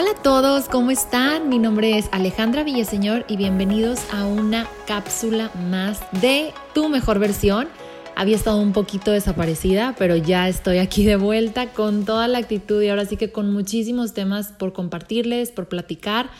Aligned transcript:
Hola 0.00 0.12
a 0.12 0.22
todos, 0.22 0.68
¿cómo 0.68 0.92
están? 0.92 1.48
Mi 1.48 1.58
nombre 1.58 1.98
es 1.98 2.08
Alejandra 2.12 2.62
Villaseñor 2.62 3.24
y 3.26 3.36
bienvenidos 3.36 3.98
a 4.12 4.26
una 4.26 4.64
cápsula 4.86 5.50
más 5.68 5.98
de 6.20 6.54
tu 6.72 6.88
mejor 6.88 7.18
versión. 7.18 7.66
Había 8.14 8.36
estado 8.36 8.60
un 8.60 8.72
poquito 8.72 9.10
desaparecida, 9.10 9.96
pero 9.98 10.14
ya 10.14 10.48
estoy 10.48 10.78
aquí 10.78 11.04
de 11.04 11.16
vuelta 11.16 11.72
con 11.72 12.04
toda 12.04 12.28
la 12.28 12.38
actitud 12.38 12.80
y 12.80 12.90
ahora 12.90 13.06
sí 13.06 13.16
que 13.16 13.32
con 13.32 13.52
muchísimos 13.52 14.14
temas 14.14 14.52
por 14.52 14.72
compartirles, 14.72 15.50
por 15.50 15.66
platicar 15.66 16.30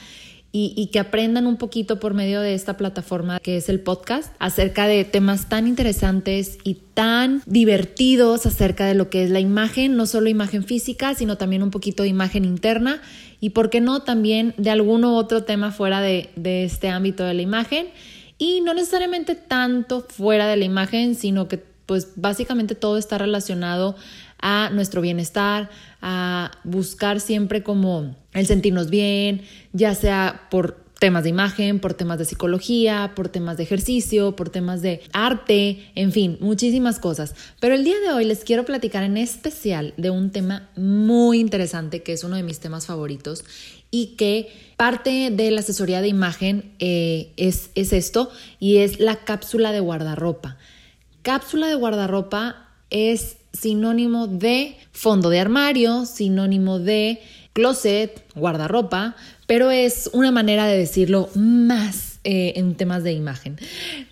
y, 0.51 0.87
que 0.87 0.99
aprendan 0.99 1.47
un 1.47 1.57
poquito 1.57 2.01
por 2.01 2.15
medio 2.15 2.41
de 2.41 2.55
esta 2.55 2.77
plataforma 2.77 3.39
que 3.39 3.59
es 3.59 3.69
el 3.69 3.81
podcast 3.81 4.33
acerca 4.39 4.87
de 4.87 5.05
temas 5.05 5.49
tan 5.49 5.67
interesantes 5.67 6.59
y 6.65 6.75
tan 6.95 7.43
divertidos 7.45 8.47
acerca 8.47 8.87
de 8.87 8.95
lo 8.95 9.11
que 9.11 9.25
es 9.25 9.31
la 9.31 9.41
imagen, 9.41 9.97
no 9.97 10.07
solo 10.07 10.31
imagen 10.31 10.65
física, 10.65 11.15
sino 11.15 11.37
también 11.37 11.63
un 11.63 11.71
poquito 11.71 12.03
de 12.03 12.09
imagen 12.09 12.47
interna 12.47 13.03
y, 13.41 13.51
¿por 13.51 13.69
qué 13.69 13.81
no?, 13.81 14.01
también 14.01 14.55
de 14.57 14.71
alguno 14.71 15.17
otro 15.17 15.45
tema 15.45 15.71
fuera 15.71 16.01
de, 16.01 16.31
de 16.35 16.65
este 16.65 16.89
ámbito 16.89 17.25
de 17.25 17.35
la 17.35 17.43
imagen 17.43 17.89
y 18.39 18.63
no 18.63 18.73
necesariamente 18.73 19.35
tanto 19.35 20.07
fuera 20.09 20.47
de 20.47 20.57
la 20.57 20.65
imagen, 20.65 21.15
sino 21.15 21.47
que 21.47 21.63
pues 21.85 22.13
básicamente 22.17 22.75
todo 22.75 22.99
está 22.99 23.17
relacionado 23.17 23.97
a 24.41 24.71
nuestro 24.71 25.01
bienestar, 25.01 25.71
a 26.01 26.51
buscar 26.65 27.21
siempre 27.21 27.63
como 27.63 28.17
el 28.33 28.47
sentirnos 28.47 28.91
bien, 28.91 29.43
ya 29.73 29.95
sea 29.95 30.49
por 30.51 30.89
temas 30.99 31.23
de 31.23 31.31
imagen, 31.31 31.79
por 31.79 31.95
temas 31.95 32.19
de 32.19 32.25
psicología, 32.25 33.13
por 33.15 33.29
temas 33.29 33.57
de 33.57 33.63
ejercicio, 33.63 34.35
por 34.35 34.51
temas 34.51 34.83
de 34.83 35.01
arte, 35.13 35.91
en 35.95 36.13
fin, 36.13 36.39
muchísimas 36.41 36.99
cosas. 36.99 37.35
Pero 37.61 37.75
el 37.75 37.85
día 37.85 37.99
de 38.01 38.11
hoy 38.11 38.25
les 38.25 38.45
quiero 38.45 38.65
platicar 38.65 39.05
en 39.05 39.17
especial 39.17 39.95
de 39.97 40.11
un 40.11 40.31
tema 40.31 40.69
muy 40.77 41.39
interesante 41.39 42.03
que 42.03 42.13
es 42.13 42.25
uno 42.25 42.37
de 42.37 42.43
mis 42.43 42.59
temas 42.59 42.87
favoritos 42.87 43.45
y 43.91 44.17
que 44.17 44.53
parte 44.77 45.31
de 45.31 45.51
la 45.51 45.61
asesoría 45.61 46.01
de 46.01 46.09
imagen 46.09 46.73
eh, 46.79 47.33
es, 47.37 47.71
es 47.75 47.93
esto 47.93 48.31
y 48.59 48.79
es 48.79 48.99
la 48.99 49.25
cápsula 49.25 49.73
de 49.73 49.81
guardarropa. 49.81 50.59
Cápsula 51.23 51.69
de 51.69 51.75
guardarropa 51.75 52.69
es 52.91 53.38
sinónimo 53.53 54.27
de 54.27 54.77
fondo 54.93 55.31
de 55.31 55.41
armario, 55.41 56.07
sinónimo 56.07 56.79
de 56.79 57.21
closet, 57.53 58.25
guardarropa, 58.35 59.17
pero 59.47 59.71
es 59.71 60.11
una 60.13 60.31
manera 60.31 60.67
de 60.67 60.79
decirlo 60.79 61.29
más 61.35 62.21
eh, 62.25 62.53
en 62.57 62.75
temas 62.77 63.03
de 63.03 63.13
imagen. 63.13 63.59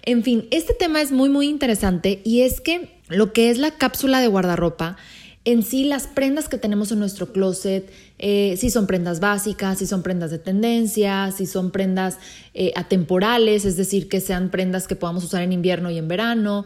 En 0.03 0.23
fin, 0.25 0.49
este 0.51 0.75
tema 0.75 1.01
es 1.01 1.13
muy, 1.13 1.29
muy 1.29 1.47
interesante 1.49 2.21
y 2.25 2.41
es 2.43 2.61
que 2.61 2.91
lo 3.09 3.33
que 3.33 3.51
es 3.51 3.59
la 3.59 3.73
cápsula 3.73 4.21
de 4.21 4.27
guardarropa, 4.27 4.97
en 5.45 5.63
sí 5.63 5.85
las 5.85 6.09
prendas 6.09 6.49
que 6.49 6.59
tenemos 6.59 6.91
en 6.91 6.99
nuestro 6.99 7.33
closet, 7.33 7.89
eh, 8.19 8.57
si 8.59 8.69
son 8.71 8.89
prendas 8.89 9.21
básicas, 9.21 9.79
si 9.79 9.87
son 9.87 10.03
prendas 10.03 10.33
de 10.33 10.39
tendencia, 10.39 11.31
si 11.31 11.47
son 11.47 11.71
prendas 11.71 12.19
eh, 12.53 12.73
atemporales, 12.75 13.65
es 13.65 13.77
decir, 13.77 14.09
que 14.09 14.21
sean 14.21 14.51
prendas 14.51 14.89
que 14.89 14.97
podamos 14.97 15.23
usar 15.23 15.43
en 15.43 15.53
invierno 15.53 15.89
y 15.91 15.99
en 15.99 16.09
verano, 16.09 16.65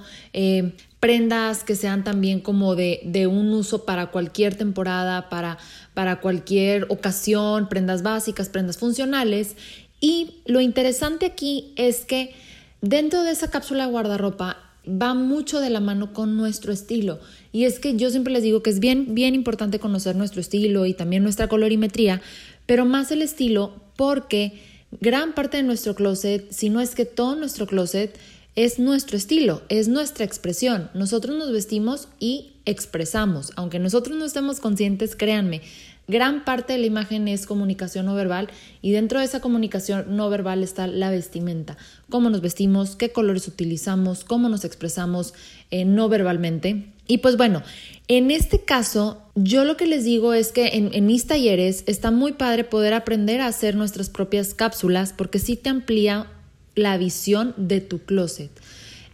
prendas 1.00 1.64
que 1.64 1.74
sean 1.74 2.04
también 2.04 2.40
como 2.40 2.76
de, 2.76 3.00
de 3.04 3.26
un 3.26 3.52
uso 3.52 3.84
para 3.84 4.06
cualquier 4.06 4.54
temporada, 4.54 5.30
para, 5.30 5.58
para 5.94 6.20
cualquier 6.20 6.86
ocasión, 6.90 7.68
prendas 7.68 8.02
básicas, 8.02 8.50
prendas 8.50 8.76
funcionales. 8.76 9.56
Y 9.98 10.36
lo 10.46 10.60
interesante 10.60 11.26
aquí 11.26 11.72
es 11.76 12.04
que 12.04 12.34
dentro 12.82 13.22
de 13.22 13.32
esa 13.32 13.50
cápsula 13.50 13.86
guardarropa 13.86 14.58
va 14.86 15.14
mucho 15.14 15.60
de 15.60 15.70
la 15.70 15.80
mano 15.80 16.12
con 16.12 16.36
nuestro 16.36 16.72
estilo. 16.72 17.18
Y 17.52 17.64
es 17.64 17.78
que 17.78 17.96
yo 17.96 18.10
siempre 18.10 18.32
les 18.32 18.42
digo 18.42 18.62
que 18.62 18.70
es 18.70 18.80
bien, 18.80 19.14
bien 19.14 19.34
importante 19.34 19.78
conocer 19.78 20.16
nuestro 20.16 20.40
estilo 20.40 20.86
y 20.86 20.94
también 20.94 21.22
nuestra 21.22 21.48
colorimetría, 21.48 22.20
pero 22.66 22.84
más 22.84 23.10
el 23.10 23.22
estilo 23.22 23.74
porque 23.96 24.60
gran 25.00 25.34
parte 25.34 25.58
de 25.58 25.62
nuestro 25.62 25.94
closet, 25.94 26.50
si 26.50 26.70
no 26.70 26.80
es 26.80 26.94
que 26.94 27.04
todo 27.04 27.36
nuestro 27.36 27.66
closet, 27.66 28.18
es 28.64 28.78
nuestro 28.78 29.16
estilo, 29.16 29.62
es 29.70 29.88
nuestra 29.88 30.26
expresión. 30.26 30.90
Nosotros 30.92 31.34
nos 31.34 31.50
vestimos 31.50 32.08
y 32.18 32.52
expresamos. 32.66 33.52
Aunque 33.56 33.78
nosotros 33.78 34.18
no 34.18 34.26
estemos 34.26 34.60
conscientes, 34.60 35.16
créanme, 35.16 35.62
gran 36.08 36.44
parte 36.44 36.74
de 36.74 36.78
la 36.80 36.84
imagen 36.84 37.26
es 37.26 37.46
comunicación 37.46 38.04
no 38.04 38.14
verbal 38.14 38.50
y 38.82 38.92
dentro 38.92 39.18
de 39.18 39.24
esa 39.24 39.40
comunicación 39.40 40.14
no 40.14 40.28
verbal 40.28 40.62
está 40.62 40.86
la 40.86 41.10
vestimenta. 41.10 41.78
Cómo 42.10 42.28
nos 42.28 42.42
vestimos, 42.42 42.96
qué 42.96 43.12
colores 43.12 43.48
utilizamos, 43.48 44.24
cómo 44.24 44.50
nos 44.50 44.66
expresamos 44.66 45.32
eh, 45.70 45.86
no 45.86 46.10
verbalmente. 46.10 46.92
Y 47.06 47.18
pues 47.18 47.38
bueno, 47.38 47.62
en 48.08 48.30
este 48.30 48.60
caso, 48.60 49.22
yo 49.36 49.64
lo 49.64 49.78
que 49.78 49.86
les 49.86 50.04
digo 50.04 50.34
es 50.34 50.52
que 50.52 50.68
en, 50.74 50.90
en, 50.92 51.06
mis 51.06 51.26
talleres 51.26 51.82
está 51.86 52.10
muy 52.10 52.32
padre 52.32 52.64
poder 52.64 52.92
aprender 52.92 53.40
a 53.40 53.46
hacer 53.46 53.74
nuestras 53.74 54.10
propias 54.10 54.52
cápsulas 54.52 55.14
porque 55.16 55.38
sí 55.38 55.56
te 55.56 55.70
amplía 55.70 56.26
la 56.74 56.96
visión 56.98 57.54
de 57.56 57.80
tu 57.80 58.00
closet. 58.00 58.50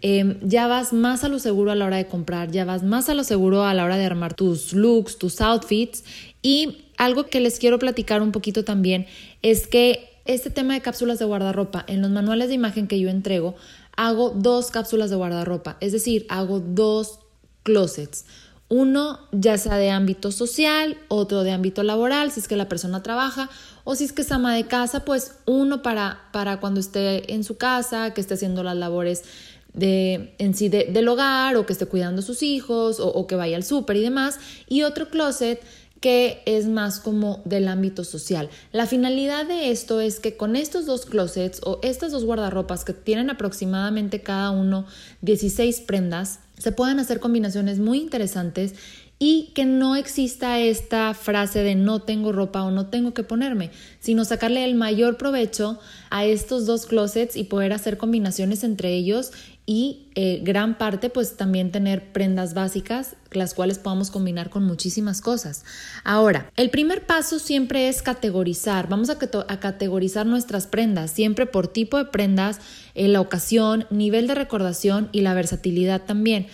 Em, 0.02 0.38
ya 0.42 0.66
vas 0.66 0.92
más 0.92 1.24
a 1.24 1.28
lo 1.28 1.38
seguro 1.38 1.70
a 1.70 1.74
la 1.74 1.86
hora 1.86 1.96
de 1.96 2.06
comprar, 2.06 2.50
ya 2.50 2.64
vas 2.64 2.82
más 2.82 3.08
a 3.08 3.14
lo 3.14 3.24
seguro 3.24 3.64
a 3.64 3.74
la 3.74 3.84
hora 3.84 3.96
de 3.96 4.04
armar 4.04 4.34
tus 4.34 4.72
looks, 4.72 5.18
tus 5.18 5.40
outfits. 5.40 6.04
Y 6.42 6.84
algo 6.96 7.26
que 7.26 7.40
les 7.40 7.58
quiero 7.58 7.78
platicar 7.78 8.22
un 8.22 8.32
poquito 8.32 8.64
también 8.64 9.06
es 9.42 9.66
que 9.66 10.10
este 10.26 10.50
tema 10.50 10.74
de 10.74 10.80
cápsulas 10.80 11.18
de 11.18 11.24
guardarropa, 11.24 11.84
en 11.88 12.02
los 12.02 12.10
manuales 12.10 12.48
de 12.48 12.54
imagen 12.54 12.88
que 12.88 13.00
yo 13.00 13.08
entrego, 13.08 13.56
hago 13.96 14.30
dos 14.30 14.70
cápsulas 14.70 15.10
de 15.10 15.16
guardarropa, 15.16 15.76
es 15.80 15.92
decir, 15.92 16.26
hago 16.28 16.60
dos 16.60 17.20
closets. 17.62 18.26
Uno 18.68 19.20
ya 19.30 19.58
sea 19.58 19.76
de 19.76 19.90
ámbito 19.90 20.32
social, 20.32 20.98
otro 21.08 21.44
de 21.44 21.52
ámbito 21.52 21.82
laboral, 21.84 22.32
si 22.32 22.40
es 22.40 22.48
que 22.48 22.56
la 22.56 22.68
persona 22.68 23.02
trabaja, 23.02 23.48
o 23.84 23.94
si 23.94 24.04
es 24.04 24.12
que 24.12 24.22
es 24.22 24.32
ama 24.32 24.54
de 24.54 24.66
casa, 24.66 25.04
pues 25.04 25.36
uno 25.46 25.82
para, 25.82 26.22
para 26.32 26.58
cuando 26.58 26.80
esté 26.80 27.32
en 27.32 27.44
su 27.44 27.56
casa, 27.56 28.12
que 28.12 28.20
esté 28.20 28.34
haciendo 28.34 28.64
las 28.64 28.76
labores 28.76 29.22
de, 29.72 30.34
en 30.38 30.54
sí 30.54 30.68
del 30.68 31.06
hogar, 31.06 31.54
o 31.56 31.64
que 31.64 31.74
esté 31.74 31.86
cuidando 31.86 32.20
a 32.20 32.24
sus 32.24 32.42
hijos, 32.42 32.98
o, 32.98 33.06
o 33.08 33.26
que 33.28 33.36
vaya 33.36 33.56
al 33.56 33.62
súper 33.62 33.96
y 33.96 34.02
demás, 34.02 34.40
y 34.68 34.82
otro 34.82 35.10
closet 35.10 35.62
que 36.00 36.42
es 36.46 36.66
más 36.66 37.00
como 37.00 37.42
del 37.44 37.68
ámbito 37.68 38.04
social. 38.04 38.50
La 38.72 38.86
finalidad 38.86 39.46
de 39.46 39.70
esto 39.70 40.00
es 40.00 40.20
que 40.20 40.36
con 40.36 40.56
estos 40.56 40.86
dos 40.86 41.06
closets 41.06 41.60
o 41.64 41.78
estas 41.82 42.12
dos 42.12 42.24
guardarropas 42.24 42.84
que 42.84 42.92
tienen 42.92 43.30
aproximadamente 43.30 44.22
cada 44.22 44.50
uno 44.50 44.86
16 45.22 45.80
prendas, 45.80 46.40
se 46.58 46.72
puedan 46.72 46.98
hacer 47.00 47.20
combinaciones 47.20 47.78
muy 47.78 47.98
interesantes 47.98 48.74
y 49.18 49.52
que 49.54 49.64
no 49.64 49.96
exista 49.96 50.58
esta 50.58 51.14
frase 51.14 51.62
de 51.62 51.74
no 51.74 52.02
tengo 52.02 52.32
ropa 52.32 52.62
o 52.62 52.70
no 52.70 52.86
tengo 52.86 53.14
que 53.14 53.22
ponerme, 53.22 53.70
sino 53.98 54.24
sacarle 54.24 54.64
el 54.64 54.74
mayor 54.74 55.16
provecho 55.16 55.78
a 56.10 56.24
estos 56.24 56.66
dos 56.66 56.86
closets 56.86 57.36
y 57.36 57.44
poder 57.44 57.72
hacer 57.72 57.96
combinaciones 57.96 58.62
entre 58.62 58.94
ellos 58.94 59.32
y 59.64 60.08
eh, 60.14 60.40
gran 60.44 60.78
parte 60.78 61.10
pues 61.10 61.36
también 61.36 61.72
tener 61.72 62.12
prendas 62.12 62.54
básicas 62.54 63.16
las 63.36 63.54
cuales 63.54 63.78
podamos 63.78 64.10
combinar 64.10 64.50
con 64.50 64.64
muchísimas 64.64 65.20
cosas. 65.20 65.64
Ahora, 66.04 66.50
el 66.56 66.70
primer 66.70 67.06
paso 67.06 67.38
siempre 67.38 67.88
es 67.88 68.02
categorizar. 68.02 68.88
Vamos 68.88 69.10
a, 69.10 69.18
categorizar 69.18 70.26
nuestras 70.26 70.66
prendas, 70.66 71.10
siempre 71.10 71.46
por 71.46 71.68
tipo 71.68 71.98
de 71.98 72.06
prendas, 72.06 72.60
en 72.94 73.12
la 73.12 73.20
ocasión, 73.20 73.86
nivel 73.90 74.26
de 74.26 74.34
recordación 74.34 75.08
y 75.12 75.20
la 75.20 75.34
versatilidad 75.34 76.02
también. 76.02 76.46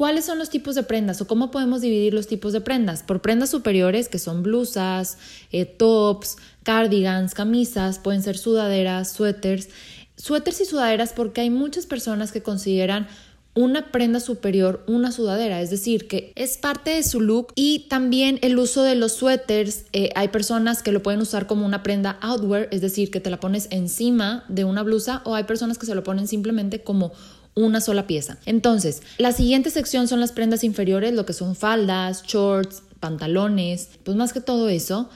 ¿Cuáles 0.00 0.24
son 0.24 0.38
los 0.38 0.48
tipos 0.48 0.76
de 0.76 0.82
prendas 0.82 1.20
o 1.20 1.26
cómo 1.26 1.50
podemos 1.50 1.82
dividir 1.82 2.14
los 2.14 2.26
tipos 2.26 2.54
de 2.54 2.62
prendas? 2.62 3.02
Por 3.02 3.20
prendas 3.20 3.50
superiores, 3.50 4.08
que 4.08 4.18
son 4.18 4.42
blusas, 4.42 5.18
eh, 5.52 5.66
tops, 5.66 6.38
cardigans, 6.62 7.34
camisas, 7.34 7.98
pueden 7.98 8.22
ser 8.22 8.38
sudaderas, 8.38 9.12
suéteres 9.12 9.68
suéteres 10.16 10.62
y 10.62 10.64
sudaderas 10.64 11.12
porque 11.12 11.42
hay 11.42 11.50
muchas 11.50 11.84
personas 11.84 12.32
que 12.32 12.42
consideran 12.42 13.08
una 13.52 13.90
prenda 13.90 14.20
superior 14.20 14.84
una 14.86 15.12
sudadera, 15.12 15.60
es 15.60 15.68
decir, 15.68 16.08
que 16.08 16.32
es 16.34 16.56
parte 16.56 16.92
de 16.92 17.02
su 17.02 17.20
look 17.20 17.48
y 17.54 17.80
también 17.90 18.38
el 18.40 18.58
uso 18.58 18.82
de 18.82 18.94
los 18.94 19.12
suéteres, 19.12 19.84
eh, 19.92 20.10
hay 20.14 20.28
personas 20.28 20.82
que 20.82 20.92
lo 20.92 21.02
pueden 21.02 21.20
usar 21.20 21.46
como 21.46 21.66
una 21.66 21.82
prenda 21.82 22.16
outwear, 22.22 22.68
es 22.70 22.80
decir, 22.80 23.10
que 23.10 23.20
te 23.20 23.28
la 23.28 23.40
pones 23.40 23.68
encima 23.70 24.44
de 24.48 24.64
una 24.64 24.82
blusa 24.82 25.20
o 25.26 25.34
hay 25.34 25.44
personas 25.44 25.76
que 25.76 25.84
se 25.84 25.94
lo 25.94 26.04
ponen 26.04 26.26
simplemente 26.26 26.82
como 26.82 27.12
una 27.60 27.80
sola 27.80 28.06
pieza. 28.06 28.38
Entonces, 28.46 29.02
la 29.18 29.32
siguiente 29.32 29.70
sección 29.70 30.08
son 30.08 30.20
las 30.20 30.32
prendas 30.32 30.64
inferiores, 30.64 31.12
lo 31.14 31.26
que 31.26 31.32
son 31.32 31.54
faldas, 31.54 32.24
shorts, 32.24 32.82
pantalones, 33.00 33.90
pues 34.04 34.16
más 34.16 34.32
que 34.32 34.40
todo 34.40 34.68
eso. 34.68 35.08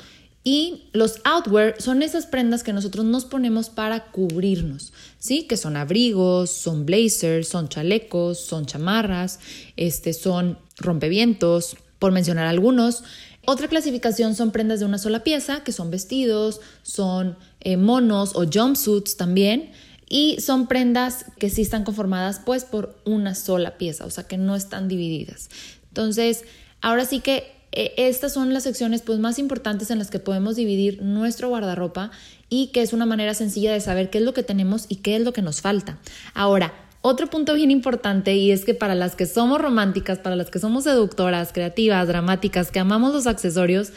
Y 0.46 0.90
los 0.92 1.20
outwear 1.24 1.74
son 1.80 2.02
esas 2.02 2.26
prendas 2.26 2.62
que 2.62 2.74
nosotros 2.74 3.06
nos 3.06 3.24
ponemos 3.24 3.70
para 3.70 4.10
cubrirnos, 4.10 4.92
¿sí? 5.18 5.44
Que 5.44 5.56
son 5.56 5.76
abrigos, 5.76 6.50
son 6.50 6.84
blazers, 6.84 7.48
son 7.48 7.68
chalecos, 7.68 8.40
son 8.40 8.66
chamarras, 8.66 9.40
este, 9.76 10.12
son 10.12 10.58
rompevientos, 10.76 11.76
por 11.98 12.12
mencionar 12.12 12.46
algunos. 12.46 13.02
Otra 13.46 13.68
clasificación 13.68 14.34
son 14.34 14.50
prendas 14.50 14.80
de 14.80 14.86
una 14.86 14.98
sola 14.98 15.24
pieza, 15.24 15.64
que 15.64 15.72
son 15.72 15.90
vestidos, 15.90 16.60
son 16.82 17.38
eh, 17.60 17.78
monos 17.78 18.32
o 18.34 18.44
jumpsuits 18.44 19.16
también. 19.16 19.72
Y 20.08 20.40
son 20.40 20.66
prendas 20.66 21.26
que 21.38 21.50
sí 21.50 21.62
están 21.62 21.84
conformadas 21.84 22.40
pues 22.44 22.64
por 22.64 22.96
una 23.04 23.34
sola 23.34 23.78
pieza, 23.78 24.04
o 24.04 24.10
sea 24.10 24.24
que 24.24 24.36
no 24.36 24.54
están 24.54 24.88
divididas. 24.88 25.48
Entonces, 25.88 26.44
ahora 26.80 27.04
sí 27.04 27.20
que 27.20 27.52
e, 27.72 27.92
estas 27.96 28.32
son 28.32 28.52
las 28.54 28.62
secciones 28.62 29.02
pues 29.02 29.18
más 29.18 29.38
importantes 29.38 29.90
en 29.90 29.98
las 29.98 30.10
que 30.10 30.18
podemos 30.18 30.56
dividir 30.56 31.02
nuestro 31.02 31.48
guardarropa 31.48 32.10
y 32.48 32.68
que 32.68 32.82
es 32.82 32.92
una 32.92 33.06
manera 33.06 33.34
sencilla 33.34 33.72
de 33.72 33.80
saber 33.80 34.10
qué 34.10 34.18
es 34.18 34.24
lo 34.24 34.34
que 34.34 34.42
tenemos 34.42 34.86
y 34.88 34.96
qué 34.96 35.16
es 35.16 35.22
lo 35.22 35.32
que 35.32 35.42
nos 35.42 35.60
falta. 35.60 35.98
Ahora, 36.34 36.72
otro 37.00 37.28
punto 37.28 37.52
bien 37.54 37.70
importante 37.70 38.34
y 38.34 38.50
es 38.50 38.64
que 38.64 38.74
para 38.74 38.94
las 38.94 39.16
que 39.16 39.26
somos 39.26 39.60
románticas, 39.60 40.20
para 40.20 40.36
las 40.36 40.50
que 40.50 40.58
somos 40.58 40.84
seductoras, 40.84 41.52
creativas, 41.52 42.08
dramáticas, 42.08 42.70
que 42.70 42.78
amamos 42.78 43.12
los 43.12 43.26
accesorios, 43.26 43.92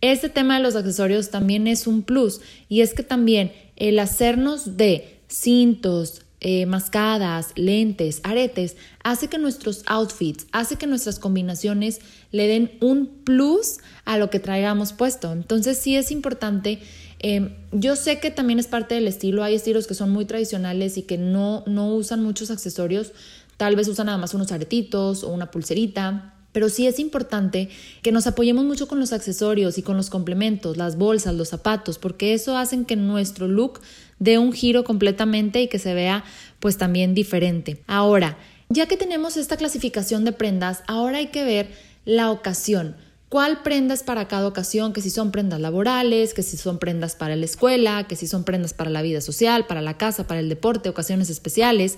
este 0.00 0.28
tema 0.28 0.56
de 0.56 0.62
los 0.62 0.76
accesorios 0.76 1.30
también 1.30 1.66
es 1.66 1.86
un 1.86 2.02
plus 2.02 2.40
y 2.68 2.82
es 2.82 2.92
que 2.92 3.02
también 3.02 3.52
el 3.76 3.98
hacernos 3.98 4.76
de 4.76 5.21
cintos, 5.32 6.22
eh, 6.40 6.66
mascadas, 6.66 7.52
lentes, 7.54 8.20
aretes, 8.24 8.76
hace 9.04 9.28
que 9.28 9.38
nuestros 9.38 9.84
outfits, 9.86 10.46
hace 10.52 10.76
que 10.76 10.86
nuestras 10.86 11.18
combinaciones 11.18 12.00
le 12.32 12.48
den 12.48 12.72
un 12.80 13.06
plus 13.06 13.78
a 14.04 14.18
lo 14.18 14.28
que 14.28 14.40
traigamos 14.40 14.92
puesto. 14.92 15.32
Entonces 15.32 15.78
sí 15.78 15.96
es 15.96 16.10
importante 16.10 16.80
Em, 17.22 17.54
yo 17.70 17.94
sé 17.94 18.18
que 18.18 18.32
también 18.32 18.58
es 18.58 18.66
parte 18.66 18.96
del 18.96 19.06
estilo, 19.06 19.44
hay 19.44 19.54
estilos 19.54 19.86
que 19.86 19.94
son 19.94 20.10
muy 20.10 20.24
tradicionales 20.24 20.98
y 20.98 21.02
que 21.02 21.18
no, 21.18 21.62
no 21.68 21.94
usan 21.94 22.20
muchos 22.20 22.50
accesorios, 22.50 23.12
tal 23.56 23.76
vez 23.76 23.86
usan 23.86 24.06
nada 24.06 24.18
más 24.18 24.34
unos 24.34 24.50
aretitos 24.50 25.22
o 25.22 25.28
una 25.28 25.52
pulserita, 25.52 26.31
pero 26.52 26.68
sí 26.68 26.86
es 26.86 26.98
importante 26.98 27.68
que 28.02 28.12
nos 28.12 28.26
apoyemos 28.26 28.64
mucho 28.64 28.86
con 28.86 29.00
los 29.00 29.12
accesorios 29.12 29.78
y 29.78 29.82
con 29.82 29.96
los 29.96 30.10
complementos, 30.10 30.76
las 30.76 30.96
bolsas, 30.96 31.34
los 31.34 31.48
zapatos, 31.48 31.98
porque 31.98 32.34
eso 32.34 32.56
hace 32.56 32.84
que 32.84 32.96
nuestro 32.96 33.48
look 33.48 33.80
dé 34.18 34.38
un 34.38 34.52
giro 34.52 34.84
completamente 34.84 35.62
y 35.62 35.68
que 35.68 35.78
se 35.78 35.94
vea 35.94 36.24
pues 36.60 36.76
también 36.76 37.14
diferente. 37.14 37.82
Ahora, 37.86 38.38
ya 38.68 38.86
que 38.86 38.96
tenemos 38.96 39.36
esta 39.36 39.56
clasificación 39.56 40.24
de 40.24 40.32
prendas, 40.32 40.82
ahora 40.86 41.18
hay 41.18 41.26
que 41.28 41.44
ver 41.44 41.70
la 42.04 42.30
ocasión 42.30 42.96
cuál 43.32 43.62
prenda 43.62 43.94
es 43.94 44.02
para 44.02 44.28
cada 44.28 44.46
ocasión, 44.46 44.92
que 44.92 45.00
si 45.00 45.08
son 45.08 45.32
prendas 45.32 45.58
laborales, 45.58 46.34
que 46.34 46.42
si 46.42 46.58
son 46.58 46.78
prendas 46.78 47.16
para 47.16 47.34
la 47.34 47.46
escuela, 47.46 48.06
que 48.06 48.14
si 48.14 48.26
son 48.26 48.44
prendas 48.44 48.74
para 48.74 48.90
la 48.90 49.00
vida 49.00 49.22
social, 49.22 49.66
para 49.66 49.80
la 49.80 49.96
casa, 49.96 50.26
para 50.26 50.40
el 50.40 50.50
deporte, 50.50 50.90
ocasiones 50.90 51.30
especiales. 51.30 51.96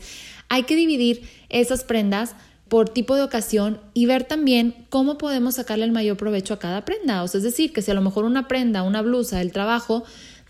Hay 0.48 0.62
que 0.62 0.76
dividir 0.76 1.28
esas 1.48 1.82
prendas 1.82 2.36
por 2.68 2.88
tipo 2.88 3.16
de 3.16 3.22
ocasión 3.22 3.80
y 3.92 4.06
ver 4.06 4.24
también 4.24 4.86
cómo 4.88 5.18
podemos 5.18 5.56
sacarle 5.56 5.84
el 5.84 5.92
mayor 5.92 6.16
provecho 6.16 6.54
a 6.54 6.58
cada 6.58 6.84
prenda. 6.84 7.22
O 7.22 7.28
sea, 7.28 7.38
es 7.38 7.44
decir, 7.44 7.72
que 7.72 7.82
si 7.82 7.90
a 7.90 7.94
lo 7.94 8.00
mejor 8.00 8.24
una 8.24 8.48
prenda, 8.48 8.82
una 8.82 9.02
blusa 9.02 9.38
del 9.38 9.52
trabajo 9.52 10.04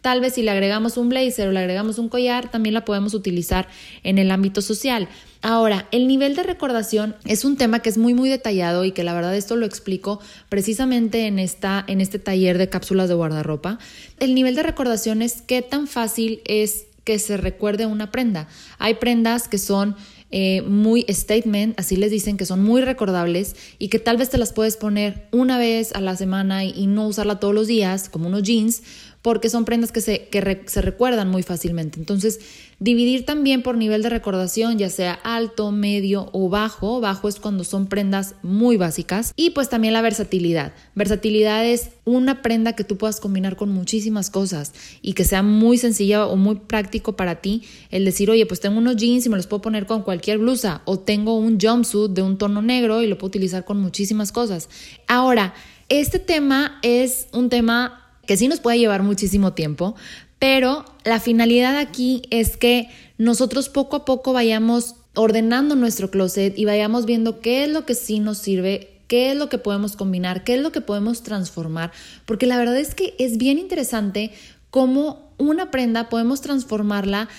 Tal 0.05 0.21
vez 0.21 0.35
si 0.35 0.43
le 0.43 0.51
agregamos 0.51 0.99
un 0.99 1.09
blazer 1.09 1.49
o 1.49 1.53
le 1.53 1.61
agregamos 1.61 1.97
un 1.97 2.11
collar, 2.11 2.51
también 2.51 2.75
la 2.75 2.85
podemos 2.85 3.15
utilizar 3.15 3.69
en 4.03 4.19
el 4.19 4.31
ámbito 4.33 4.61
social. 4.61 5.09
Ahora, 5.41 5.89
el 5.93 6.07
nivel 6.07 6.37
de 6.37 6.43
recordación 6.43 7.17
es 7.25 7.47
un 7.47 7.57
tema 7.57 7.81
que 7.81 7.89
es 7.89 7.97
muy 7.97 8.13
muy 8.13 8.29
detallado 8.29 8.85
y 8.85 8.93
que 8.93 9.03
la 9.03 9.15
verdad 9.15 9.35
esto 9.35 9.57
lo 9.57 9.65
explico 9.65 10.21
precisamente 10.51 11.27
en, 11.27 11.39
esta, 11.39 11.83
en 11.87 12.03
este 12.03 12.19
taller 12.19 12.59
de 12.59 12.69
cápsulas 12.69 13.09
de 13.09 13.15
guardarropa. 13.15 13.79
El 14.21 14.35
nivel 14.35 14.55
de 14.57 14.63
recordación 14.63 15.23
es 15.23 15.41
qué 15.41 15.63
tan 15.63 15.87
fácil 15.87 16.43
es 16.45 16.85
que 17.05 17.19
se 17.19 17.37
recuerde 17.37 17.87
una 17.87 18.11
prenda. 18.11 18.49
Hay 18.79 18.95
prendas 18.95 19.49
que 19.49 19.59
son 19.59 19.97
eh, 20.31 20.63
muy 20.63 21.07
statement, 21.09 21.79
así 21.79 21.97
les 21.97 22.11
dicen 22.11 22.37
que 22.37 22.47
son 22.47 22.63
muy 22.63 22.83
recordables 22.83 23.55
y 23.79 23.89
que 23.89 23.99
tal 23.99 24.17
vez 24.17 24.31
te 24.31 24.39
las 24.39 24.53
puedes 24.53 24.77
poner 24.77 25.29
una 25.31 25.59
vez 25.59 25.93
a 25.95 26.01
la 26.01 26.17
semana 26.17 26.65
y 26.65 26.87
no 26.87 27.07
usarla 27.07 27.39
todos 27.39 27.55
los 27.55 27.69
días, 27.69 28.09
como 28.09 28.27
unos 28.27 28.43
jeans, 28.43 28.83
porque 29.23 29.49
son 29.49 29.65
prendas 29.65 29.93
que, 29.93 30.01
se, 30.01 30.29
que 30.29 30.65
se 30.67 30.83
recuerdan 30.83 31.31
muy 31.31 31.43
fácilmente. 31.43 32.01
Entonces, 32.01 32.41
dividir 32.85 33.25
también 33.25 33.63
por 33.63 33.79
nivel 33.79 34.03
de 34.03 34.11
recordación, 34.11 34.77
ya 34.77 34.91
sea 34.91 35.15
alto, 35.15 35.73
medio 35.73 36.29
o 36.33 36.51
bajo. 36.51 37.01
Bajo 37.01 37.29
es 37.29 37.41
cuando 37.41 37.65
son 37.65 37.87
prendas 37.87 38.35
muy 38.43 38.77
básicas. 38.77 39.33
Y 39.37 39.51
pues 39.51 39.71
también 39.71 39.95
la 39.95 40.03
versatilidad. 40.03 40.75
Versatilidad 40.95 41.65
es 41.65 41.89
una 42.05 42.43
prenda 42.43 42.75
que 42.75 42.85
tú 42.85 42.99
puedas 42.99 43.21
combinar 43.21 43.57
con 43.57 43.71
muchísimas 43.71 44.29
cosas 44.29 44.75
y 45.01 45.15
que 45.15 45.25
sea 45.25 45.43
muy 45.43 45.79
sencilla 45.79 46.27
o 46.27 46.37
muy 46.37 46.57
práctico 46.57 47.17
para 47.17 47.37
ti. 47.37 47.63
El 47.91 48.05
decir, 48.05 48.31
oye, 48.31 48.45
pues 48.45 48.61
tengo 48.61 48.77
unos 48.77 48.97
jeans 48.97 49.25
y 49.25 49.31
me 49.31 49.37
los 49.37 49.47
puedo 49.47 49.63
poner 49.63 49.87
con 49.87 50.03
cualquier 50.03 50.37
blusa. 50.37 50.83
O 50.85 50.99
tengo 50.99 51.39
un 51.39 51.59
jumpsuit 51.59 52.11
de 52.11 52.21
un 52.21 52.37
tono 52.37 52.61
negro 52.61 53.01
y 53.01 53.07
lo 53.07 53.17
puedo 53.17 53.29
utilizar 53.29 53.65
con 53.65 53.81
muchísimas 53.81 54.31
cosas. 54.31 54.69
Ahora, 55.09 55.55
este 55.89 56.19
tema 56.19 56.81
es 56.83 57.29
un 57.33 57.49
tema 57.49 58.05
que 58.27 58.37
sí 58.37 58.49
nos 58.49 58.61
puede 58.61 58.79
llevar 58.79 59.03
muchísimo 59.03 59.53
tiempo, 59.53 59.95
pero 60.45 60.85
la 61.05 61.21
finalidad 61.21 61.79
aquí 61.79 62.21
es 62.29 62.59
que 62.59 62.91
nosotros 63.17 63.71
poco 63.71 63.97
a 63.97 64.05
poco 64.05 64.35
vayamos 64.35 64.95
ordenando 65.15 65.75
nuestro 65.75 66.11
closet 66.11 66.59
y 66.59 66.67
vayamos 66.67 67.07
viendo 67.07 67.41
qué 67.41 67.65
es 67.65 67.71
lo 67.71 67.87
que 67.87 67.95
sí 67.95 68.21
nos 68.21 68.37
sirve, 68.37 69.01
qué 69.09 69.31
es 69.31 69.39
lo 69.39 69.49
que 69.49 69.57
podemos 69.57 69.97
combinar, 69.97 70.45
qué 70.45 70.57
es 70.57 70.61
lo 70.61 70.71
que 70.71 70.83
podemos 70.83 71.23
transformar, 71.23 71.93
porque 72.27 72.47
la 72.47 72.59
verdad 72.59 72.77
es 72.77 72.95
que 72.95 73.15
es 73.19 73.39
bien 73.39 73.59
interesante 73.59 74.33
cómo 74.69 75.33
una 75.39 75.71
prenda 75.71 76.11
podemos 76.11 76.43
transformarla 76.43 77.31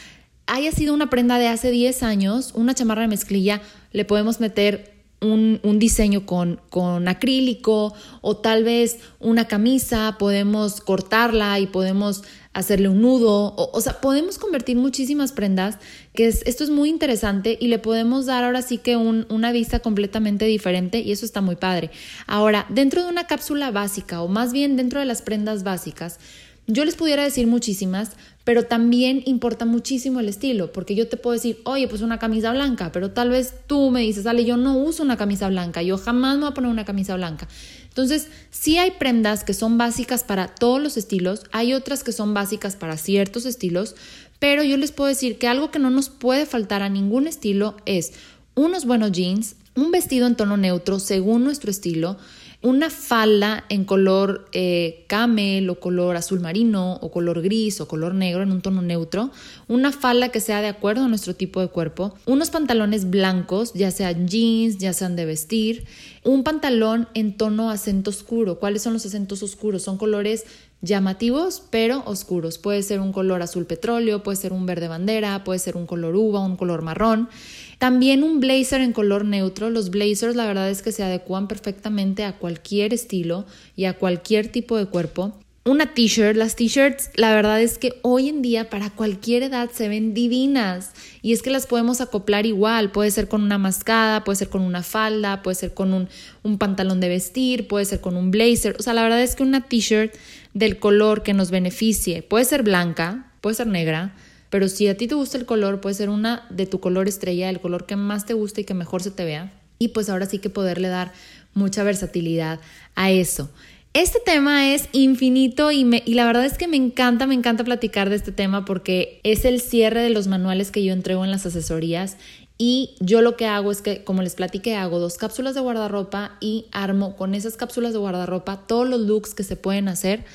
haya 0.48 0.72
sido 0.72 0.92
una 0.92 1.12
prenda 1.12 1.38
de 1.38 1.48
hace 1.48 1.70
10 1.70 2.02
años, 2.02 2.54
una 2.56 2.74
chamarra 2.74 3.04
de 3.04 3.10
mezclilla, 3.10 3.62
le 3.92 4.06
podemos 4.06 4.40
meter 4.40 4.95
un, 5.22 5.80
diseño 5.80 6.26
con, 6.26 6.60
con, 6.70 7.08
acrílico 7.08 7.94
o 8.22 8.38
tal 8.38 8.64
vez 8.64 9.00
una 9.20 9.48
camisa, 9.48 10.18
podemos 10.20 10.82
cortarla 10.82 11.60
y 11.60 11.68
podemos 11.68 12.24
hacerle 12.54 12.88
un 12.88 13.02
nudo, 13.02 13.54
o, 13.58 13.82
sea, 13.82 14.00
podemos 14.00 14.38
convertir 14.38 14.78
muchísimas 14.78 15.34
prendas, 15.34 15.78
que 16.14 16.28
es, 16.28 16.42
esto 16.46 16.64
es 16.64 16.70
muy 16.70 16.90
interesante 16.90 17.58
y 17.60 17.68
le 17.68 17.80
podemos 17.80 18.28
dar 18.28 18.46
ahora 18.46 18.62
sí 18.62 18.78
que 18.78 18.96
una 18.96 19.52
vista 19.52 19.80
completamente 19.80 20.46
diferente 20.46 21.00
y 21.00 21.12
eso 21.12 21.26
está 21.26 21.42
muy 21.42 21.58
padre. 21.58 21.92
Ahora, 22.28 22.66
dentro 22.70 23.04
de 23.04 23.10
una 23.10 23.28
cápsula 23.28 23.72
básica 23.72 24.22
o 24.22 24.30
más 24.30 24.54
bien 24.54 24.78
dentro 24.78 25.02
de 25.02 25.06
las 25.06 25.22
prendas 25.22 25.64
básicas, 25.64 26.18
yo 26.68 26.84
les 26.84 26.96
pudiera 26.96 27.24
decir 27.24 27.48
muchísimas, 27.48 28.12
pero 28.44 28.64
también 28.64 29.24
importa 29.26 29.66
muchísimo 29.66 30.20
el 30.20 30.30
estilo, 30.30 30.72
porque 30.72 30.96
yo 30.96 31.08
te 31.08 31.18
puedo 31.18 31.34
decir, 31.34 31.60
oye, 31.64 31.88
pues 31.88 32.02
una 32.02 32.20
camisa 32.20 32.52
blanca, 32.52 32.92
pero 32.92 33.12
tal 33.12 33.30
vez 33.30 33.54
tú 33.68 33.92
me 33.92 34.02
dices, 34.02 34.24
dale, 34.24 34.46
yo 34.46 34.58
no 34.58 34.78
uso 34.78 35.04
una 35.04 35.18
camisa 35.18 35.50
blanca, 35.50 35.82
yo 35.82 35.98
jamás 35.98 36.36
me 36.36 36.42
voy 36.42 36.52
a 36.52 36.54
poner 36.54 36.72
una 36.72 36.86
camisa 36.86 37.16
blanca. 37.16 37.48
Entonces, 37.88 38.28
sí 38.52 38.78
hay 38.78 38.92
prendas 38.92 39.44
que 39.44 39.54
son 39.54 39.78
básicas 39.78 40.24
para 40.24 40.48
todos 40.48 40.82
los 40.82 40.98
estilos, 40.98 41.44
hay 41.52 41.74
otras 41.74 42.04
que 42.04 42.12
son 42.12 42.34
básicas 42.34 42.76
para 42.76 42.98
ciertos 42.98 43.46
estilos, 43.46 43.96
pero 44.40 44.64
yo 44.64 44.78
les 44.78 44.92
puedo 44.92 45.08
decir 45.08 45.38
que 45.38 45.48
algo 45.48 45.72
que 45.72 45.80
no 45.80 45.90
nos 45.90 46.10
puede 46.10 46.46
faltar 46.46 46.82
a 46.82 46.90
ningún 46.90 47.28
estilo 47.28 47.78
es 47.86 48.14
unos 48.54 48.86
buenos 48.86 49.12
jeans, 49.12 49.56
un 49.76 49.92
vestido 49.92 50.28
en 50.28 50.36
tono 50.36 50.58
neutro 50.58 51.00
según 51.00 51.44
nuestro 51.44 51.72
estilo, 51.72 52.18
una 52.66 52.90
falda 52.90 53.64
en 53.70 53.86
color 53.86 54.50
eh, 54.52 55.06
camel 55.06 55.70
o 55.70 55.80
color 55.80 56.16
azul 56.16 56.40
marino 56.40 56.98
o 57.00 57.12
color 57.12 57.44
gris 57.44 57.80
o 57.80 57.88
color 57.88 58.16
negro 58.16 58.42
en 58.42 58.52
un 58.52 58.62
tono 58.62 58.82
neutro, 58.82 59.30
una 59.68 59.92
falda 59.92 60.30
que 60.30 60.40
sea 60.40 60.62
de 60.62 60.68
acuerdo 60.68 61.06
a 61.06 61.08
nuestro 61.08 61.36
tipo 61.36 61.62
de 61.62 61.68
cuerpo, 61.68 62.16
unos 62.26 62.50
pantalones 62.50 63.10
blancos, 63.10 63.74
ya 63.74 63.92
sean 63.92 64.28
jeans, 64.28 64.78
ya 64.78 64.94
sean 64.94 65.16
de 65.16 65.26
vestir, 65.26 65.86
un 66.24 66.44
pantalón 66.44 67.08
en 67.14 67.38
tono 67.38 67.70
acento 67.70 68.10
oscuro. 68.10 68.60
¿Cuáles 68.60 68.82
son 68.82 68.94
los 68.94 69.06
acentos 69.06 69.44
oscuros? 69.44 69.84
Son 69.84 69.98
colores 69.98 70.46
llamativos 70.82 71.64
pero 71.70 72.04
oscuros. 72.06 72.58
Puede 72.58 72.84
ser 72.84 73.00
un 73.00 73.12
color 73.12 73.42
azul 73.42 73.66
petróleo, 73.66 74.24
puede 74.24 74.38
ser 74.38 74.54
un 74.54 74.66
verde 74.66 74.88
bandera, 74.88 75.44
puede 75.44 75.60
ser 75.60 75.76
un 75.76 75.86
color 75.86 76.16
uva, 76.16 76.40
un 76.40 76.58
color 76.58 76.82
marrón. 76.82 77.30
También 77.78 78.24
un 78.24 78.40
blazer 78.40 78.82
en 78.82 78.94
color 78.94 79.26
neutro. 79.26 79.70
Los 79.70 79.90
blazers 79.90 80.36
la 80.36 80.46
verdad 80.46 80.70
es 80.70 80.82
que 80.82 80.92
se 80.92 81.04
adecuan 81.04 81.48
perfectamente 81.48 82.24
a 82.24 82.38
cualquier 82.38 82.94
estilo 82.94 83.46
y 83.76 83.86
a 83.86 83.98
cualquier 83.98 84.48
tipo 84.52 84.78
de 84.78 84.86
cuerpo. 84.86 85.34
Una 85.68 85.96
t-shirt, 85.96 86.38
las 86.38 86.56
t-shirts 86.56 87.10
la 87.16 87.34
verdad 87.34 87.60
es 87.60 87.80
que 87.80 87.98
hoy 88.04 88.30
en 88.30 88.44
día 88.44 88.70
para 88.70 88.92
cualquier 88.92 89.42
edad 89.42 89.72
se 89.74 89.90
ven 89.90 90.14
divinas 90.14 90.92
y 91.24 91.34
es 91.34 91.42
que 91.42 91.50
las 91.50 91.66
podemos 91.66 92.02
acoplar 92.02 92.46
igual, 92.46 92.92
puede 92.92 93.10
ser 93.10 93.28
con 93.28 93.42
una 93.42 93.58
mascada, 93.58 94.24
puede 94.24 94.36
ser 94.36 94.50
con 94.50 94.62
una 94.62 94.84
falda, 94.84 95.42
puede 95.42 95.56
ser 95.56 95.74
con 95.74 96.08
un, 96.44 96.58
pantalón 96.60 97.00
de 97.00 97.10
vestir, 97.10 97.68
puede 97.68 97.86
ser 97.86 98.00
con 98.00 98.16
un 98.16 98.30
blazer, 98.30 98.76
o 98.78 98.84
sea 98.84 98.94
la 98.94 99.02
verdad 99.02 99.24
es 99.24 99.36
que 99.36 99.42
una 99.42 99.62
t-shirt 99.68 100.14
del 100.54 100.78
color 100.78 101.24
que 101.24 101.34
nos 101.34 101.50
beneficie, 101.50 102.22
puede 102.22 102.46
ser 102.46 102.62
blanca, 102.62 103.34
puede 103.42 103.56
ser 103.56 103.66
negra, 103.66 104.14
pero 104.52 104.68
si 104.68 104.88
a 104.88 104.96
ti 104.96 105.08
te 105.08 105.16
gusta 105.16 105.40
el 105.40 105.48
color, 105.48 105.82
puede 105.82 105.96
ser 105.96 106.10
una 106.10 106.46
de 106.52 106.68
tu 106.68 106.80
color 106.80 107.08
estrella, 107.08 107.50
el 107.50 107.60
color 107.60 107.88
que 107.88 107.96
más 107.96 108.28
te 108.28 108.36
gusta 108.36 108.62
y 108.62 108.66
que 108.66 108.76
mejor 108.76 109.02
se 109.02 109.10
te 109.10 109.26
vea. 109.26 109.52
Y 109.80 109.90
pues 109.90 110.10
ahora 110.10 110.28
sí 110.28 110.38
que 110.38 110.52
poderle 110.52 110.90
dar 110.90 111.12
mucha 111.56 111.84
versatilidad 111.84 112.60
a 112.94 113.10
eso. 113.10 113.50
Este 113.96 114.20
tema 114.20 114.74
es 114.74 114.90
infinito 114.92 115.72
y, 115.72 115.86
la 115.86 116.26
verdad 116.26 116.44
es 116.44 116.58
que 116.58 116.68
me 116.68 116.76
encanta, 116.76 117.28
me 117.28 117.34
encanta 117.34 117.64
platicar 117.64 118.10
de 118.10 118.18
este 118.18 118.34
tema 118.34 118.66
porque 118.66 119.22
es 119.24 119.46
el 119.46 119.62
cierre 119.62 120.02
de 120.02 120.10
los 120.10 120.28
manuales 120.28 120.70
que 120.70 120.84
yo 120.84 120.92
entrego 120.92 121.24
en 121.24 121.32
las 121.32 121.46
asesorías 121.46 122.18
y 122.58 122.96
yo 123.00 123.22
lo 123.22 123.38
que 123.38 123.46
hago 123.48 123.72
es 123.72 123.82
que, 123.82 124.04
como 124.04 124.22
les 124.22 124.36
platiqué, 124.36 124.76
hago 124.76 125.00
dos 125.00 125.18
cápsulas 125.18 125.56
de 125.56 125.62
guardarropa 125.62 126.36
y 126.42 126.66
armo 126.74 127.16
con 127.16 127.34
esas 127.34 127.56
cápsulas 127.56 127.94
de 127.94 128.00
guardarropa 128.00 128.68
todos 128.68 128.86
los 128.90 129.00
looks 129.00 129.34
que 129.34 129.44
se 129.44 129.56
pueden 129.56 129.88
hacer, 129.88 130.26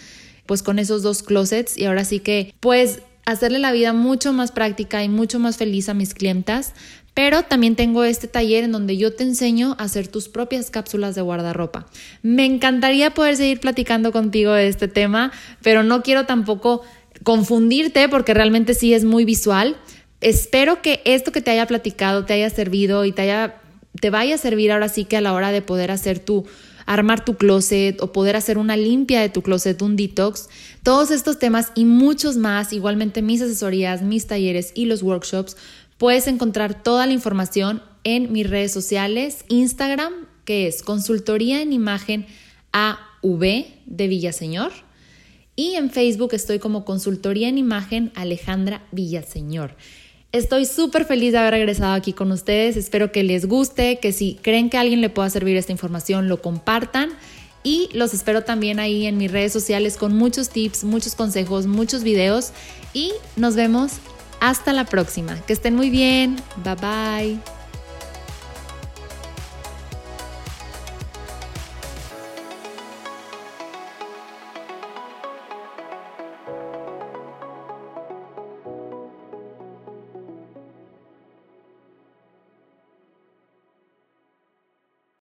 pues 0.46 0.62
con 0.62 0.78
esos 0.78 1.02
dos 1.02 1.22
closets 1.22 1.76
y 1.76 1.84
ahora 1.84 2.06
sí 2.06 2.20
que, 2.20 2.54
pues 2.60 3.02
hacerle 3.32 3.58
la 3.58 3.72
vida 3.72 3.92
mucho 3.92 4.32
más 4.32 4.52
práctica 4.52 5.02
y 5.04 5.08
mucho 5.08 5.38
más 5.38 5.56
feliz 5.56 5.88
a 5.88 5.94
mis 5.94 6.14
clientas, 6.14 6.74
pero 7.14 7.42
también 7.42 7.76
tengo 7.76 8.04
este 8.04 8.28
taller 8.28 8.64
en 8.64 8.72
donde 8.72 8.96
yo 8.96 9.12
te 9.12 9.24
enseño 9.24 9.76
a 9.78 9.84
hacer 9.84 10.08
tus 10.08 10.28
propias 10.28 10.70
cápsulas 10.70 11.14
de 11.14 11.22
guardarropa. 11.22 11.86
Me 12.22 12.44
encantaría 12.44 13.12
poder 13.12 13.36
seguir 13.36 13.60
platicando 13.60 14.12
contigo 14.12 14.52
de 14.52 14.68
este 14.68 14.88
tema, 14.88 15.32
pero 15.62 15.82
no 15.82 16.02
quiero 16.02 16.26
tampoco 16.26 16.82
confundirte 17.22 18.08
porque 18.08 18.34
realmente 18.34 18.74
sí 18.74 18.94
es 18.94 19.04
muy 19.04 19.24
visual. 19.24 19.76
Espero 20.20 20.82
que 20.82 21.02
esto 21.04 21.32
que 21.32 21.40
te 21.40 21.50
haya 21.50 21.66
platicado 21.66 22.24
te 22.24 22.34
haya 22.34 22.50
servido 22.50 23.04
y 23.04 23.12
te 23.12 23.22
haya 23.22 23.56
te 24.00 24.10
vaya 24.10 24.36
a 24.36 24.38
servir 24.38 24.70
ahora 24.70 24.88
sí 24.88 25.04
que 25.04 25.16
a 25.16 25.20
la 25.20 25.32
hora 25.32 25.50
de 25.50 25.62
poder 25.62 25.90
hacer 25.90 26.20
tu 26.20 26.46
armar 26.90 27.24
tu 27.24 27.36
closet 27.36 28.02
o 28.02 28.10
poder 28.10 28.34
hacer 28.34 28.58
una 28.58 28.76
limpia 28.76 29.20
de 29.20 29.28
tu 29.28 29.42
closet, 29.42 29.80
un 29.80 29.94
detox. 29.94 30.48
Todos 30.82 31.12
estos 31.12 31.38
temas 31.38 31.70
y 31.76 31.84
muchos 31.84 32.36
más, 32.36 32.72
igualmente 32.72 33.22
mis 33.22 33.40
asesorías, 33.40 34.02
mis 34.02 34.26
talleres 34.26 34.72
y 34.74 34.86
los 34.86 35.00
workshops, 35.00 35.56
puedes 35.98 36.26
encontrar 36.26 36.82
toda 36.82 37.06
la 37.06 37.12
información 37.12 37.80
en 38.02 38.32
mis 38.32 38.50
redes 38.50 38.72
sociales, 38.72 39.44
Instagram, 39.46 40.12
que 40.44 40.66
es 40.66 40.82
Consultoría 40.82 41.62
en 41.62 41.72
Imagen 41.72 42.26
AV 42.72 43.66
de 43.86 44.08
Villaseñor. 44.08 44.72
Y 45.54 45.76
en 45.76 45.90
Facebook 45.90 46.30
estoy 46.32 46.58
como 46.58 46.84
Consultoría 46.84 47.48
en 47.48 47.58
Imagen 47.58 48.10
Alejandra 48.16 48.84
Villaseñor. 48.90 49.76
Estoy 50.32 50.64
súper 50.64 51.06
feliz 51.06 51.32
de 51.32 51.38
haber 51.38 51.54
regresado 51.54 51.92
aquí 51.92 52.12
con 52.12 52.30
ustedes. 52.30 52.76
Espero 52.76 53.10
que 53.10 53.24
les 53.24 53.46
guste, 53.46 53.98
que 53.98 54.12
si 54.12 54.38
creen 54.42 54.70
que 54.70 54.76
a 54.76 54.80
alguien 54.80 55.00
le 55.00 55.10
pueda 55.10 55.28
servir 55.28 55.56
esta 55.56 55.72
información, 55.72 56.28
lo 56.28 56.40
compartan. 56.40 57.10
Y 57.62 57.88
los 57.92 58.14
espero 58.14 58.42
también 58.42 58.78
ahí 58.78 59.06
en 59.06 59.18
mis 59.18 59.30
redes 59.30 59.52
sociales 59.52 59.96
con 59.96 60.16
muchos 60.16 60.48
tips, 60.48 60.84
muchos 60.84 61.14
consejos, 61.14 61.66
muchos 61.66 62.04
videos. 62.04 62.52
Y 62.94 63.12
nos 63.36 63.56
vemos 63.56 63.94
hasta 64.40 64.72
la 64.72 64.84
próxima. 64.84 65.36
Que 65.46 65.52
estén 65.52 65.74
muy 65.74 65.90
bien. 65.90 66.36
Bye 66.64 66.76
bye. 66.76 67.59